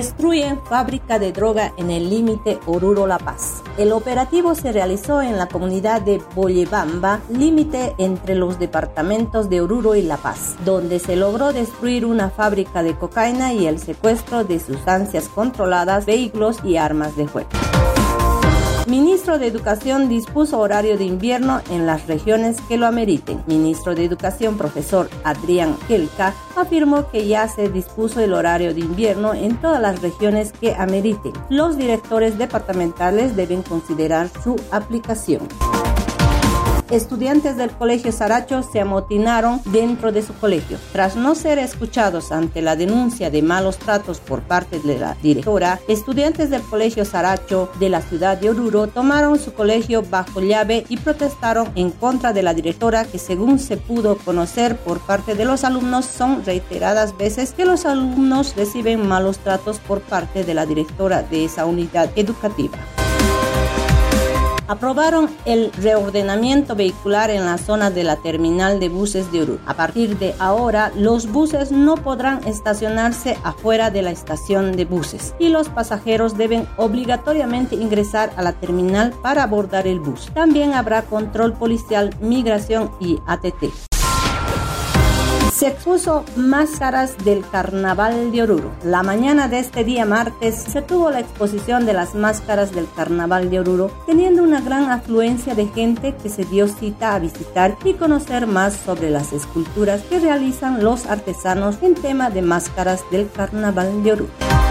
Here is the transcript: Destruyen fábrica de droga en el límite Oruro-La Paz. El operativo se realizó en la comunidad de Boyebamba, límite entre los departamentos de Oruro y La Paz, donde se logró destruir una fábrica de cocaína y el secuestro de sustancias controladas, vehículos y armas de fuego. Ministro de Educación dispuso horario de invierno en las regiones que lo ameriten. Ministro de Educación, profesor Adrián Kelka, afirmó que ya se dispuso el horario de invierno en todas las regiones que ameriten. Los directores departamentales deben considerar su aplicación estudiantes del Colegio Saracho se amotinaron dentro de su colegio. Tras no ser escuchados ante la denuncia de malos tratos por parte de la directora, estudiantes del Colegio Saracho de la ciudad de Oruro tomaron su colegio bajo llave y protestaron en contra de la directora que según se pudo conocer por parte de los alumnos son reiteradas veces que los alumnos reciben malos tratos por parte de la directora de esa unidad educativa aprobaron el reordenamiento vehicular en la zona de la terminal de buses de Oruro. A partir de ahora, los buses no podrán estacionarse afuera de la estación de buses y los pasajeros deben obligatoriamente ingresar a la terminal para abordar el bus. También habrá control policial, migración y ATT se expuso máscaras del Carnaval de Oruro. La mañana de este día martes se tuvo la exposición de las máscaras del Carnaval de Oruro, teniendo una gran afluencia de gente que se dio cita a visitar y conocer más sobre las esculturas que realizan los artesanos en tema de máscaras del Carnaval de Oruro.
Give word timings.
Destruyen 0.00 0.58
fábrica 0.64 1.18
de 1.18 1.30
droga 1.30 1.74
en 1.76 1.90
el 1.90 2.08
límite 2.08 2.58
Oruro-La 2.64 3.18
Paz. 3.18 3.62
El 3.76 3.92
operativo 3.92 4.54
se 4.54 4.72
realizó 4.72 5.20
en 5.20 5.36
la 5.36 5.46
comunidad 5.46 6.00
de 6.00 6.22
Boyebamba, 6.34 7.20
límite 7.28 7.94
entre 7.98 8.34
los 8.34 8.58
departamentos 8.58 9.50
de 9.50 9.60
Oruro 9.60 9.96
y 9.96 10.00
La 10.00 10.16
Paz, 10.16 10.56
donde 10.64 11.00
se 11.00 11.16
logró 11.16 11.52
destruir 11.52 12.06
una 12.06 12.30
fábrica 12.30 12.82
de 12.82 12.96
cocaína 12.96 13.52
y 13.52 13.66
el 13.66 13.78
secuestro 13.78 14.42
de 14.42 14.58
sustancias 14.58 15.28
controladas, 15.28 16.06
vehículos 16.06 16.64
y 16.64 16.78
armas 16.78 17.14
de 17.14 17.28
fuego. 17.28 17.50
Ministro 18.90 19.38
de 19.38 19.46
Educación 19.46 20.08
dispuso 20.08 20.58
horario 20.58 20.98
de 20.98 21.04
invierno 21.04 21.60
en 21.70 21.86
las 21.86 22.08
regiones 22.08 22.60
que 22.62 22.76
lo 22.76 22.88
ameriten. 22.88 23.40
Ministro 23.46 23.94
de 23.94 24.04
Educación, 24.04 24.58
profesor 24.58 25.08
Adrián 25.22 25.76
Kelka, 25.86 26.34
afirmó 26.56 27.08
que 27.08 27.28
ya 27.28 27.46
se 27.46 27.68
dispuso 27.68 28.18
el 28.18 28.34
horario 28.34 28.74
de 28.74 28.80
invierno 28.80 29.32
en 29.32 29.56
todas 29.58 29.80
las 29.80 30.02
regiones 30.02 30.50
que 30.50 30.74
ameriten. 30.74 31.32
Los 31.48 31.76
directores 31.76 32.36
departamentales 32.36 33.36
deben 33.36 33.62
considerar 33.62 34.28
su 34.42 34.56
aplicación 34.72 35.46
estudiantes 36.90 37.56
del 37.56 37.70
Colegio 37.70 38.12
Saracho 38.12 38.62
se 38.62 38.80
amotinaron 38.80 39.60
dentro 39.66 40.12
de 40.12 40.22
su 40.22 40.34
colegio. 40.34 40.78
Tras 40.92 41.16
no 41.16 41.34
ser 41.34 41.58
escuchados 41.58 42.32
ante 42.32 42.62
la 42.62 42.76
denuncia 42.76 43.30
de 43.30 43.42
malos 43.42 43.78
tratos 43.78 44.18
por 44.20 44.40
parte 44.42 44.80
de 44.80 44.98
la 44.98 45.16
directora, 45.22 45.80
estudiantes 45.88 46.50
del 46.50 46.62
Colegio 46.62 47.04
Saracho 47.04 47.70
de 47.78 47.88
la 47.88 48.02
ciudad 48.02 48.38
de 48.38 48.50
Oruro 48.50 48.88
tomaron 48.88 49.38
su 49.38 49.52
colegio 49.52 50.02
bajo 50.02 50.40
llave 50.40 50.84
y 50.88 50.96
protestaron 50.96 51.70
en 51.74 51.90
contra 51.90 52.32
de 52.32 52.42
la 52.42 52.54
directora 52.54 53.04
que 53.04 53.18
según 53.18 53.58
se 53.58 53.76
pudo 53.76 54.16
conocer 54.16 54.76
por 54.76 55.00
parte 55.00 55.34
de 55.34 55.44
los 55.44 55.64
alumnos 55.64 56.06
son 56.06 56.44
reiteradas 56.44 57.16
veces 57.16 57.52
que 57.52 57.64
los 57.64 57.86
alumnos 57.86 58.54
reciben 58.56 59.06
malos 59.06 59.38
tratos 59.38 59.78
por 59.78 60.00
parte 60.00 60.44
de 60.44 60.54
la 60.54 60.66
directora 60.66 61.22
de 61.22 61.44
esa 61.44 61.66
unidad 61.66 62.10
educativa 62.16 62.78
aprobaron 64.70 65.28
el 65.46 65.72
reordenamiento 65.72 66.76
vehicular 66.76 67.28
en 67.30 67.44
la 67.44 67.58
zona 67.58 67.90
de 67.90 68.04
la 68.04 68.14
terminal 68.14 68.78
de 68.78 68.88
buses 68.88 69.32
de 69.32 69.42
Oruro. 69.42 69.60
A 69.66 69.74
partir 69.74 70.16
de 70.16 70.32
ahora, 70.38 70.92
los 70.94 71.26
buses 71.26 71.72
no 71.72 71.96
podrán 71.96 72.46
estacionarse 72.46 73.36
afuera 73.42 73.90
de 73.90 74.02
la 74.02 74.12
estación 74.12 74.76
de 74.76 74.84
buses 74.84 75.34
y 75.40 75.48
los 75.48 75.68
pasajeros 75.68 76.38
deben 76.38 76.68
obligatoriamente 76.76 77.74
ingresar 77.74 78.32
a 78.36 78.42
la 78.42 78.52
terminal 78.52 79.12
para 79.22 79.42
abordar 79.42 79.88
el 79.88 79.98
bus. 79.98 80.30
También 80.34 80.74
habrá 80.74 81.02
control 81.02 81.54
policial, 81.54 82.14
migración 82.20 82.92
y 83.00 83.18
ATT 83.26 83.89
se 85.60 85.66
expuso 85.66 86.24
máscaras 86.36 87.22
del 87.22 87.46
Carnaval 87.46 88.32
de 88.32 88.44
Oruro. 88.44 88.70
La 88.82 89.02
mañana 89.02 89.46
de 89.46 89.58
este 89.58 89.84
día 89.84 90.06
martes 90.06 90.54
se 90.54 90.80
tuvo 90.80 91.10
la 91.10 91.20
exposición 91.20 91.84
de 91.84 91.92
las 91.92 92.14
máscaras 92.14 92.72
del 92.72 92.88
Carnaval 92.96 93.50
de 93.50 93.60
Oruro, 93.60 93.90
teniendo 94.06 94.42
una 94.42 94.62
gran 94.62 94.90
afluencia 94.90 95.54
de 95.54 95.66
gente 95.66 96.16
que 96.16 96.30
se 96.30 96.46
dio 96.46 96.66
cita 96.66 97.14
a 97.14 97.18
visitar 97.18 97.76
y 97.84 97.92
conocer 97.92 98.46
más 98.46 98.72
sobre 98.72 99.10
las 99.10 99.34
esculturas 99.34 100.00
que 100.08 100.18
realizan 100.18 100.82
los 100.82 101.04
artesanos 101.04 101.76
en 101.82 101.94
tema 101.94 102.30
de 102.30 102.40
máscaras 102.40 103.02
del 103.10 103.30
Carnaval 103.30 104.02
de 104.02 104.12
Oruro. 104.12 104.69